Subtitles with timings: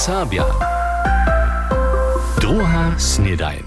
[0.00, 0.48] Sabia.
[2.40, 3.60] Druga snedajn.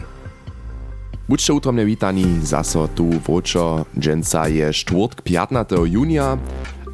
[1.29, 5.85] Buďte utromne witani, zaso tu vočo, dženca je štvrtk 15.
[5.85, 6.41] junia,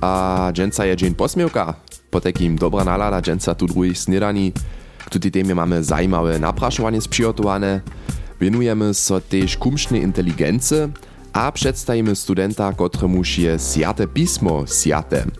[0.03, 0.11] a
[0.51, 1.79] dženca je dzień posmievka.
[2.11, 4.51] Po takim dobra nalada dženca tu druhých snedani.
[4.99, 7.79] K tutej témie mamy zajímawe naprašovanie sprzygotowane.
[8.43, 10.91] Venujemy so tež kumšnej inteligence
[11.31, 15.31] a przedstawimy studenta, kotremuž je sjate pismo sjate.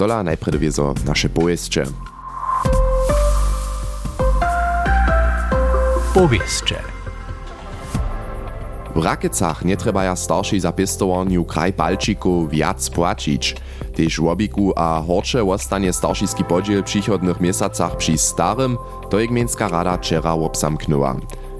[0.00, 2.13] Tola najprede wiezo nasze pojeździe.
[6.14, 6.74] Powieszcze.
[8.94, 13.56] W Rakecach nie treba ja starszej zapistowaniu kraj palčiku viac płacić.
[13.96, 18.78] Tež w obiku a horče ostanie staršijski podziel w przychodnych miesacach przy starym,
[19.10, 21.16] to jak Mięska Rada wczera obsamknęła.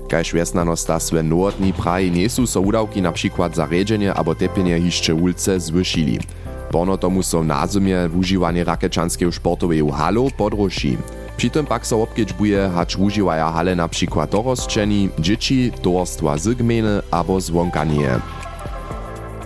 [0.09, 4.80] Kaž vesnano sta sve nowotni praji niesu so udawki na przykład za redzenie abo tepienie
[4.80, 6.19] hišće ulce zwyšili.
[6.71, 10.99] Pono tomu so na zimie używanie rakečanskiego sportowej halu podroši.
[11.52, 17.40] Tym pak so obkedźbuje, hacz używaja hale na przykład dorosczeni, dzieci, towarstwa z gminy abo
[17.40, 18.21] zwonkanie.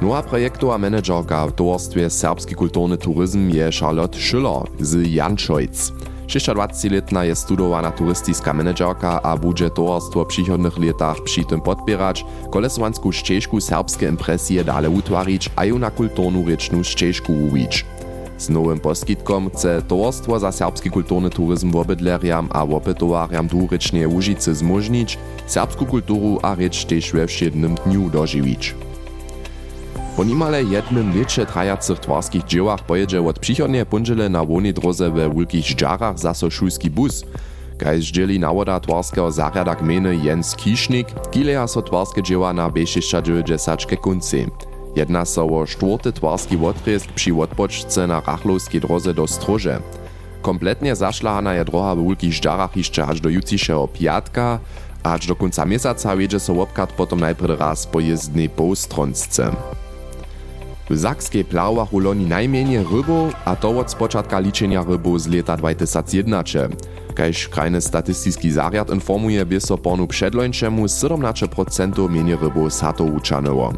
[0.03, 5.93] Nowa projektowa menedżerka w towarstwie Serbski Kulturny Turyzm je Charlotte Schüller z Janczojc.
[6.29, 13.13] 26-letna je studowana turystiska menedżerka a budże towarstwo w przychodnych latach przy tym podpierać, kolesłansku
[13.13, 17.85] ścieżku serbskie impresje dale utwarić, a ją na kulturnu ryczną ścieżku uwić.
[18.39, 25.19] Z nowym poskitkom chce towarstwo za serbski kulturny turyzm wobydleriam a wopytowariam dwurycznie Łużycy zmożnić,
[25.47, 28.75] serbsku kulturu a rycz też we wszednym dniu dożywić.
[30.17, 35.31] Po nimale jednym wiecie trajacych twarskich dziełach pojedzie od przychodnie punżele na łonej drodze we
[35.35, 37.25] wielkich żdżarach zaso szulski bus.
[37.79, 43.97] Kaj zdzieli nawoda twarskeho zarjada gminy Jens Kisznik, kileja so twarskie dzieła na B690 ke
[43.97, 44.47] kunci.
[44.99, 49.81] Jedna so o czwarty twarski odrezk przy odpoczce na rachlowskiej drodze do Stroże.
[50.43, 54.59] Kompletnie zaszlahana je droga w wielkich żdżarach jeszcze aż do jutrzejszego piatka,
[55.03, 59.51] aż do końca miesiąca wiedzie so obkat potom najpierw raz po jezdnej półstronsce.
[60.91, 65.57] W Zakskiej plałach u loni najmniej rybów, a to od spočatka liczenia rybów z lata
[65.57, 66.69] 2011.
[67.15, 73.73] Kajż krajny statystyczny zariad informuje, by so ponu przedlończemu 17% mniej rybów sato uczanyło.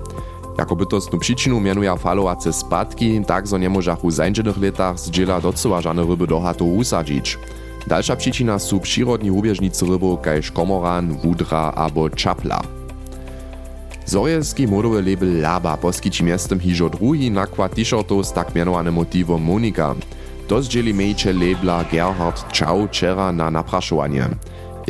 [0.60, 5.80] Jako bytostnu przyczynu mianuje falowace spadki, tak zo nie możach w zańczonych latach zdziela doceła
[5.80, 7.38] żadne ryby do hatu usadzić.
[7.86, 12.60] Dalsza przyczyna są przyrodni hubieżnicy rybów, kajż komoran, wudra albo czapla.
[14.06, 19.94] Zorjelski modowy label Laba poskiči miestem hižo drugi nakład t-shirtów z tak mianowanym motywem Monika.
[20.48, 24.28] To zdzieli mejcze labela Gerhard Czau wczera na napraszowanie.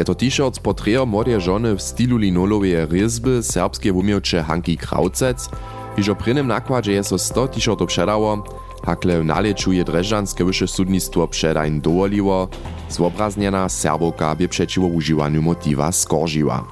[0.00, 5.48] Je to t-shirt z portretem młodej żony w stylu linolowej ryzby serbskie umiewcze Hanki Kraucec.
[5.96, 8.44] Hižo prynym nakładzie je so 100 t-shirtów przedało,
[8.86, 12.48] hakle w naleczu je Dreżanskie wyższe sudnictwo przedań dowoliło,
[12.88, 16.64] zobrazniena serbowka by przeciwo używaniu motywa skoržiła.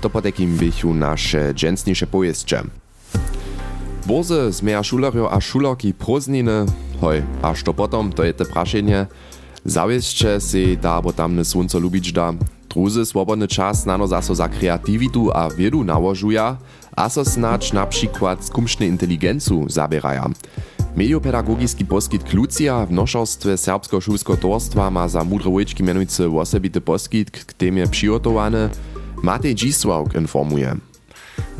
[0.00, 2.62] To po takim bychu nasze dżęsniejsze pojeździe.
[4.06, 6.66] Boze zmieja šulerjo a šulerki prózdniny,
[7.00, 9.06] hoj, aż to potom, to je te prašenje,
[9.64, 12.32] zawieźcie si da bo tamne słońce lubić da,
[12.68, 16.56] druzy swobodny czas nano zaso za kreativitu a wiedu nałożuja,
[16.96, 20.30] a so snacz na przykład skumszny inteligencu zabieraja.
[20.96, 27.30] Mediopedagogiski poskit Klucia w noszostwie Serbskiego Szulskiego Torstwa ma za mudre łyczki mianujcy osobity poskit,
[27.30, 28.68] k temie przygotowany,
[29.22, 30.89] Matej Dzisławk informuje.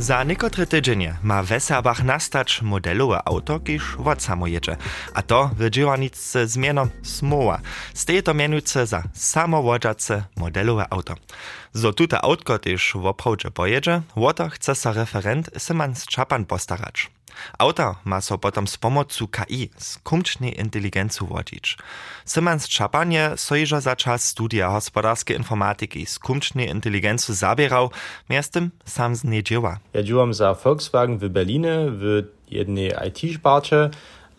[0.00, 4.76] Za niekotre tydzienie ma w Serbach nastać modelowe auto, kiż wod samo jedzie.
[5.14, 7.60] A to w działanicy zmianą smoła.
[7.94, 11.14] Steje to mianujce za samowodzace modelowe auto.
[11.72, 17.10] Zo tute autko też w oprawdzie pojedzie, woto chce sa referent Syman Czapan postarać.
[17.58, 21.78] Auta ma so potom z pomocą KI, z kumcznej inteligencji wodzić.
[22.26, 27.90] Simans Czapanie sojża za czas studia hospodarskiej informatyki z kumcznej inteligencji zabierał,
[28.30, 29.78] miastem sam z nie dzieła.
[29.94, 33.90] Ja działam za Volkswagen w Berlinie w jednej IT-szparcie,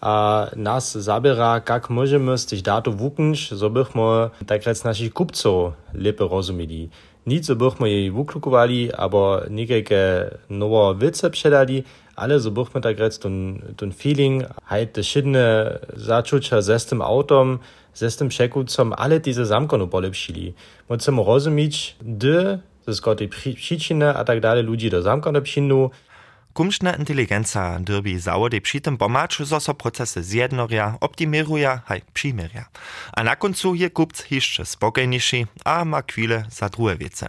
[0.02, 5.74] a nas zabiera, jak możemy z tych datów wuknąć, so bychmy tak rec naszych kupców
[5.94, 6.90] lepiej rozumieli.
[7.28, 9.96] Nic, so bychmy jej wuklukowali, albo niekajke
[10.50, 11.84] nowe wice przedali,
[12.22, 17.60] ale so bychmy tak rec ten, ten feeling, halt te szydne zaczucia ze tym autom,
[17.94, 20.54] ze tym przekucom, ale diese zamkonu polepszyli.
[20.90, 25.90] Możemy rozumieć, gdy ze skotej przyczyny a tak dalej ludzi do zamkonu przyjdą,
[26.54, 32.66] Kumšna inteligenca derbi zawody przy tym pomacz, zo so procesy zjednoria, optimiruja, haj przymiria.
[33.14, 37.28] A na końcu je kupc jeszcze spokojniejszy, a ma chwilę za drugie wiece.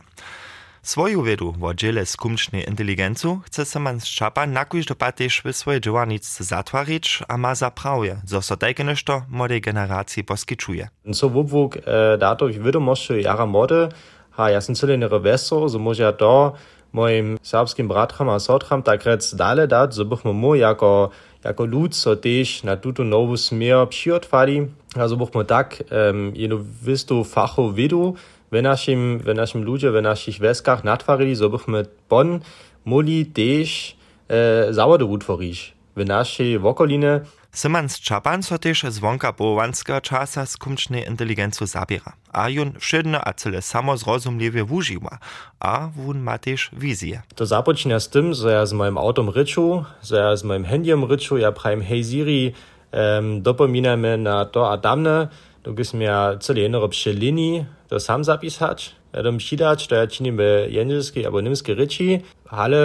[0.82, 6.44] Swoju wiedu o dziele skumcznej inteligencu chce Simon Szczapa na kujżdopa też w swojej działanicy
[6.44, 10.88] zatwarić, a ma zaprawie, zo so tajke nešto młodej generacji poskiczuje.
[11.12, 13.88] So wubwuk e, dato wiadomości jara młode,
[14.30, 16.52] ha ja sam cyle weso, so może to
[16.92, 21.10] moim serbskim bratram a sotram tak rec dale dać, so bychmy mu jako,
[21.44, 26.58] jako lud so też na tuto nowu smier przyotwali, a so bychmy tak um, jedno
[26.82, 28.14] wistu fachu wiedu,
[28.52, 32.40] w naszym, w naszym ludzie, w naszych weskach natwarili, so bychmy bon
[32.84, 33.96] muli też
[34.28, 35.74] e, zawody utworić.
[35.96, 37.20] W naszej wokolinie
[37.54, 43.62] Simans Čapan so też zwonka połowanskiego czasa skumcznej inteligencu zabiera, a jun wszedne a cyle
[43.62, 45.18] samo zrozumliwie wużywa,
[45.60, 47.22] a wun ma też wizję.
[47.34, 51.04] To zapoczyna z tym, że ja z moim autom ryczu, że ja z moim handiem
[51.04, 52.52] ryczu, ja prajem hej Siri,
[52.92, 55.28] um, dopominamy na to a damne,
[55.62, 60.36] to gis mir cyle jenero przy linii, to sam zapisać, Adam přidać, to ja činím
[60.36, 62.78] ve jenželskiej albo niemskiej ryci, ale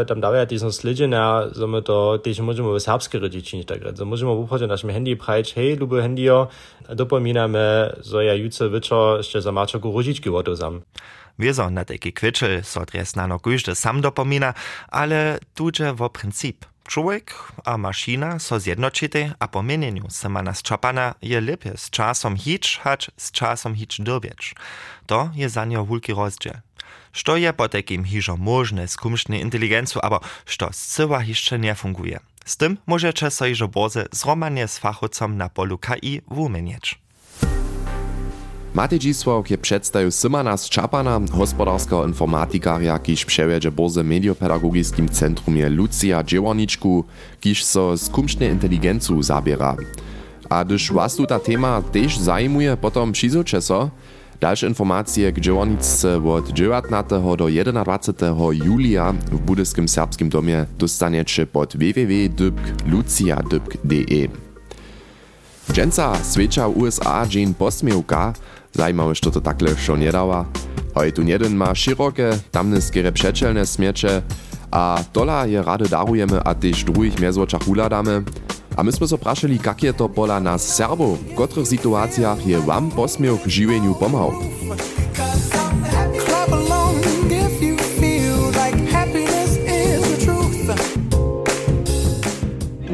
[0.00, 3.68] e, tam daje diesen slidzie na, so my to też możemy w serbskiej ryci czynić
[3.68, 3.78] tak.
[3.96, 6.48] So możemy w na naszym handy prać, hej, lubię handio,
[6.88, 9.52] dopominamy, so ja jutro wieczór jeszcze za
[10.30, 10.80] wodą sam.
[11.38, 13.40] Wieso na taki kwitschel so dres na no
[13.74, 14.54] sam dopomina,
[14.88, 16.64] ale tuże wo princip.
[16.88, 22.78] Człowiek a maszyna so zjednoczyte, a po mienieniu Simana Szczapana je lepiej z czasem hić,
[22.82, 24.54] hać z czasem hić dobieć.
[25.06, 26.54] To je za nią wielki rozdział.
[27.12, 32.20] Što je po takim hižo możne z kumsznej inteligencu, aber što zcyła jeszcze nie funguje.
[32.44, 36.98] Z tym możecie so hižo boze zromanie z fachowcom na polu KI wumienieć.
[38.78, 45.68] Matej Dzisławk je przedstawił Simana z Czapana, hospodarskiego informatikarja, kiż przewiedzie Boze Mediopedagogiskim Centrum je
[45.68, 47.04] Lucia Dziełoniczku,
[47.40, 49.76] kiż so z kumsznej inteligencu zabiera.
[50.48, 53.90] A gdyż was tu ta tema też zajmuje, potom przyzocie so,
[54.40, 57.08] Dalsze informacje k dziełoniczce od 19
[57.38, 57.48] do
[57.84, 62.88] 21 julia w Budyskim Serbskim Domie dostaniecie pod www.lucia.de.
[65.72, 68.32] Dżęca swecza USA Jane Posmiewka
[68.74, 70.44] Zajmawe, što to takle šo nedała.
[70.94, 74.22] Hoj tu jeden ma široke, tamne skere przeczelne smiecze,
[74.70, 78.22] a dola je rady darujemy, a też drugich mezwoczach huladamy.
[78.78, 82.58] A my sme so prašali, kak je to pola nas Serbów, w których sytuacjach je
[82.62, 84.30] wam posmiech żywieniu pomał.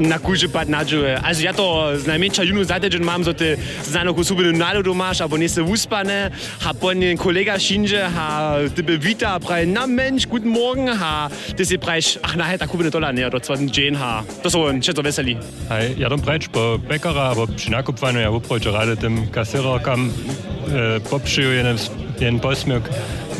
[0.09, 1.19] na kuži pa nađuje.
[1.23, 5.29] A ja to najmenša junu zateđen mam za te znano ko subenu nalodu maš, a
[5.37, 6.31] ne se uspane,
[6.61, 11.79] ha ponen kolega šinže, ha tebe vita, pravi na menš, guten morgen, ha te si
[11.79, 14.23] praviš, ah na heta kubine tola, ne, do cvatn džen, ha.
[14.43, 15.37] To so on, četo veseli.
[15.71, 21.79] Aj, ja tam preč po pekara, po šinakupanju, ja upročo radim kasirokam, eh, popšiju jenem
[22.21, 22.83] jen posmjok,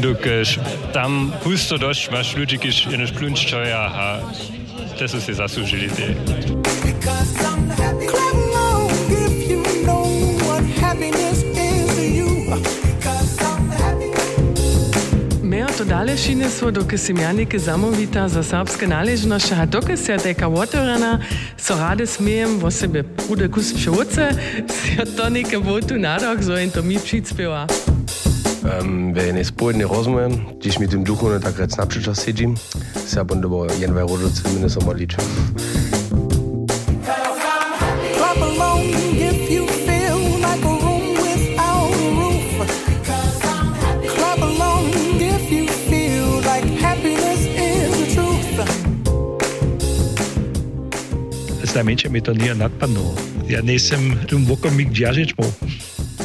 [0.03, 0.43] dok e,
[0.93, 4.09] tam pusto doš, maš ljudi, kiš jenem šplunč čoja, ha
[4.99, 6.15] te so si zaslužili te.
[15.85, 21.21] od Alešine svo do Kesimjanike zamovita za srpske naležnoša, dokaj se je teka votorana,
[21.57, 24.31] so rade smijem vo sebe pude kus pšoce,
[24.69, 27.67] se je to neke votu narok, zo in to mi pšit speva.
[28.65, 32.55] Um, wenn es spodnie rozumiem, gdzieś mi tym duchu tak jak na przyczas siedzim,
[33.07, 35.25] se będę bo jen we rodzice zumindest einmal liczył.
[51.65, 53.15] Znamenče mi to nije napadnulo.
[53.49, 55.45] Ja nisam tu vokomik djažić mu.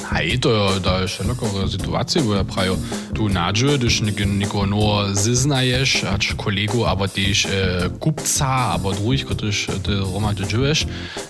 [0.10, 0.50] Hej, to,
[0.82, 2.76] to je szeroko sytuacja, bo ja prajo
[3.20, 8.48] Dunadje, deci neko novo zeznaješ, ač kolegu, abo tiš eh, kupca,
[8.80, 10.86] aber drugih, kot tiš ti Roma doživeš,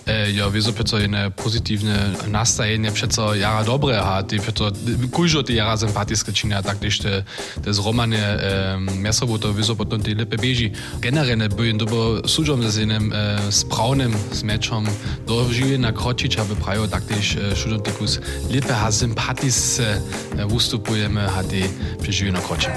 [0.05, 4.69] eh, jo vezo peco ene pozitivne nastajenje, peco jara dobre, a ti peco
[5.11, 7.23] kužo die jara simpatijske činja, tak tiš te,
[7.63, 10.69] te z Romane eh, mesovo to vezo potem ti lepe beži.
[11.01, 14.87] Generalne bojen dobo sužom dass in einem äh, spravnem smečom
[15.27, 21.39] doživljena kročiča, bi pravil, tak tiš eh, šudotikus äh, lepe, a simpatijske eh, vstupujeme, äh,
[21.39, 21.63] a ti
[22.01, 22.71] przeżyje na krocie.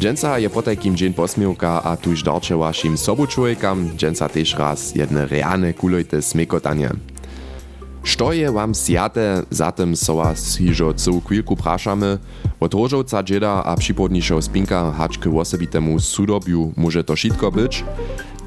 [0.00, 5.74] Dżęca je potajkim dzień posmiewka, a tuż darcze waszym sobuczłojkam, dżęca też raz jedne realne
[5.74, 6.90] kulojte smekotanie.
[8.06, 12.22] Što je wam sjate, zatem so was hižo celú chvíľku prašamy,
[12.62, 17.72] od rožovca džeda a připodnišeho spinka hač k osobitemu sudobiu môže to šitko byť,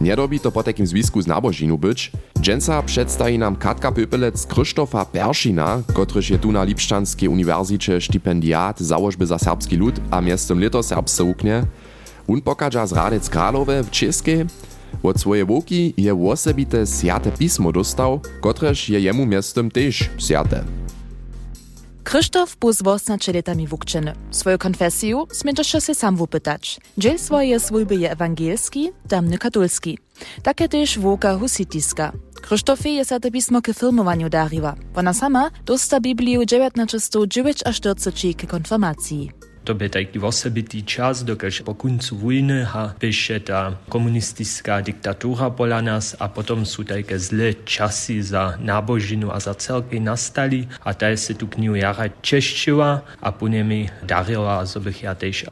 [0.01, 2.11] Niedobi to po takim zwisku z nabožinu być.
[2.41, 9.25] Dženca przedstawi nam Katka Pöpelec Krzysztofa Peršina, kotryż je tu na Lipšćanskiej uniwersycie stipendiat założby
[9.27, 11.63] za serbski lud a miestem Lito Serbsce uknie.
[12.27, 14.45] On pokaża z Radec Kralowe w Českej.
[15.03, 20.63] Od swoje woki je osobite sjate pismo dostał, kotreż je jemu miestem też sjate.
[22.09, 24.13] Krzysztof był z 18 latami wukczeny.
[24.31, 26.79] Swoją konfesję smieczysz się sam wypytać.
[26.97, 29.99] Dziel swoje swójby je ewangelski, damny katolski.
[30.43, 32.11] Takie też woka husitiska.
[32.41, 34.75] Krzysztofie je te pismo k filmowaniu dariła.
[34.95, 39.31] Ona sama dosta Biblię 1949 aż 40 k konfirmacji.
[39.69, 45.77] To by taki osobitý čas, dokud po koncu vojny ha píše ta komunistická diktatura pola
[45.77, 51.21] nás a potom sú také zlé časy za nábožinu a za celky nastali a taj
[51.21, 55.45] se tu knihu jara češčila a po mi darila, zo bych ja tež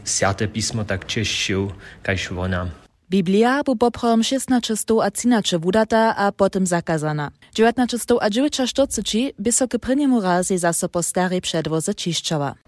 [0.00, 2.81] siate písmo tak češčil, kaž ona.
[3.12, 7.30] Biblia bu poprom 1600 a 13 wudata a potem zakazana.
[7.52, 11.40] 1900 a 1940 by so k prynjemu razie zaso po starej.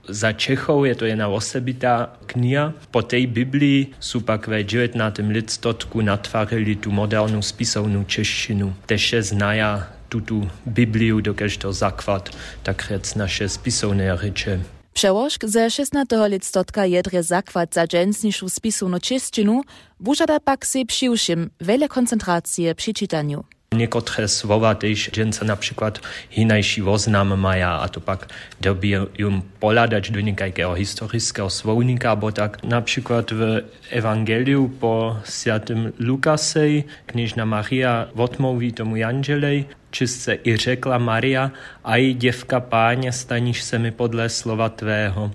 [0.08, 2.72] Za Čechov je to jedna osobita kniha.
[2.92, 5.00] Po tej Biblii sú pak ve 19.
[5.32, 8.76] listotku natvarili tu modernu spisovnú češtinu.
[8.84, 12.28] Tež znaja tutu Bibliu, dokež to zakwad,
[12.62, 14.83] tak rec naše spisovné reče.
[14.94, 19.62] Przełożk ze 16 listotka jedre zakład za dżęsniejszą spisowną czystinu,
[20.00, 23.44] wużada pak se przyuszym wiele koncentracje przy czytaniu.
[23.72, 28.28] Niektóre słowa też dżęca na przykład hinajsi woznam maja, a to pak
[28.60, 33.60] dobi ją poladać do niejakiego historycznego słownika, bo tak na przykład w
[33.90, 41.50] Ewangeliu po świętym Lukasej knieżna Maria odmówi tomu Jangelej, čistce i řekla Maria,
[41.84, 45.30] a i děvka páně, staniš se mi podle slova tvého.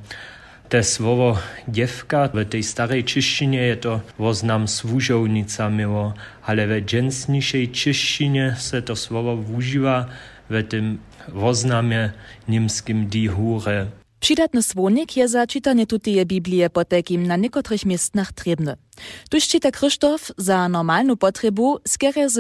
[0.70, 6.14] To slovo děvka v tej starej češtině je to voznam svůžovnica milo,
[6.44, 10.10] ale ve dženstnišej češtině se to slovo využívá
[10.50, 12.14] ve tym voznamie
[12.48, 13.99] niemskim die Hure.
[14.20, 18.76] Přidatny słonik je za czytanie tutije Biblie po takim na niekotrych miejscach trebny.
[19.30, 22.38] Tuż czyta Krzysztof za normalną potrebu skierie z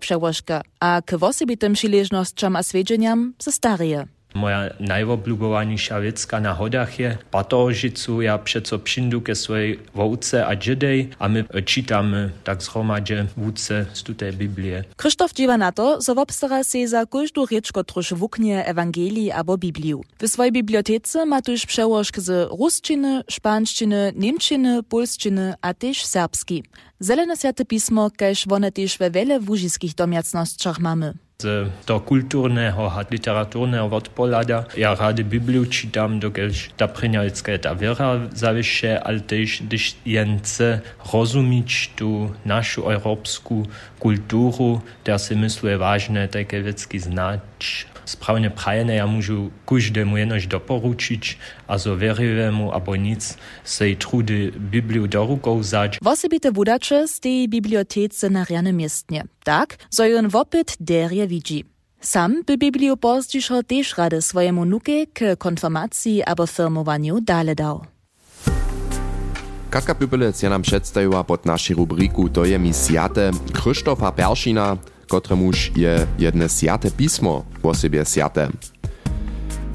[0.00, 4.06] przełożka, a k osobitym przyleżnościom a swiedzieniam ze stareje.
[4.34, 8.22] Moja najobľúbovanejšia vecka na hodách je Patožicu.
[8.22, 14.00] Ja přeco přindu ke svojej vouce a džedej a my čítame tak zhromadže vúce z
[14.02, 14.84] tutej Biblie.
[14.96, 20.00] Krzysztof dziwa na to, zo obstara se za każdą rzecz, którąż wuknie Ewangelii albo Bibliu.
[20.18, 26.64] W swojej bibliotece ma tuż przełożk z ruszczyny, szpanszczyny, niemczyny, polszczyny, a też serbski.
[27.00, 31.14] Zelene Święte Pismo, kaž one też we wiele wužiskich domiacnościach mamy.
[31.40, 34.66] z toho kulturného a literaturného odpolada.
[34.76, 40.82] Já rád Bibliu čítám, dokud ta přenělická ta věra zavěše, ale tež, když jen chce
[41.12, 43.66] rozumíš tu našu evropskou
[43.98, 47.86] kulturu, která si myslí vážné také věcky znač.
[48.04, 51.36] Správně prajené já můžu každému jenož doporučit,
[51.70, 55.98] a zo verivému abo nic sej trudy Bibliu do rukou zać.
[56.02, 59.24] Wosebite wudacze z tej bibliotece na riane miestnie.
[59.44, 61.64] Tak, so jon wopyt derje widzi.
[62.00, 67.84] Sam by Bibliu pozdzišo też rady swojemu nuke k konfirmacji abo firmowaniu dale dał.
[69.70, 74.76] Katka Püpelec je nam przedstawiła pod naszej rubriku To je mi sjate Krzysztofa Peršina,
[75.08, 78.48] kotremuž je jedne sjate pismo po sobie sjate.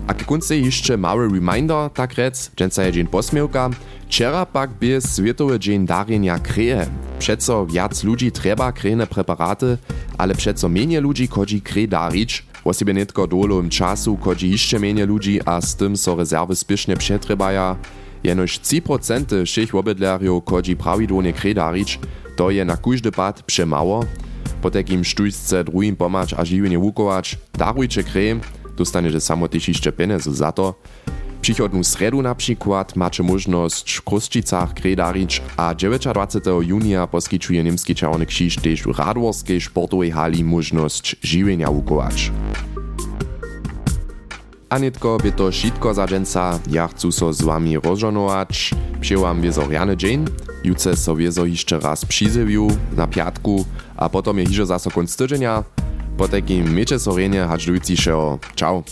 [0.07, 3.69] A k konce jeszcze mały reminder, tak rec, dżęca je dzień posmiewka,
[4.07, 6.87] Wczera pak by Światowy Dzień Darjenia Kreje.
[7.19, 9.77] Przeco wiac ludzi trzeba krejne preparaty,
[10.17, 15.39] ale przeco mniej ludzi kodzi krej darić, Wosibie netko dolowym czasu kodzi jeszcze mniej ludzi,
[15.45, 17.75] a z tym so rezerwy spiesznie przetrebaja.
[18.23, 21.99] Jenož 3% všich obydlerjów kodzi prawidłownie krej darić,
[22.35, 24.05] to je na każdy pad przemało,
[24.61, 28.41] po takim sztućce drugim pomać a žiwienie wukować, darujcie krem,
[28.77, 30.73] dostaniecie samo też jeszcze pieniędzy za to.
[31.41, 38.25] Przychodną sredu na przykład macie możność w Kruszczycach kredarić, a 29 junia poskiczuje Niemski Czerwony
[38.25, 42.31] Krzyż też w Radworskiej sportowej hali możność żywienia wukować.
[44.69, 48.71] A netko by to šitko za dženca, ja chcú so z wami rozžonować.
[49.01, 50.25] Przyjęłam wiezo riany dzień,
[50.63, 52.67] juce so wiezo jeszcze raz przyzywiu
[52.97, 53.65] na piatku,
[53.95, 55.15] a potom je hižo zaso konc
[56.17, 58.39] potem miče Sorenje, hač Luci še o.
[58.55, 58.83] Čau.